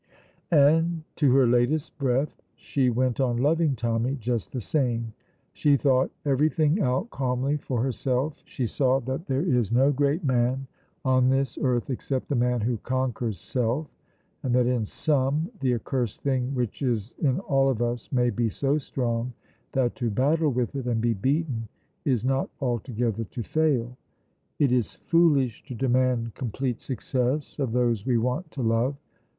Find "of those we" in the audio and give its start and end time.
27.59-28.17